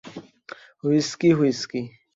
Whisky, 0.83 1.29
whisky. 1.33 1.81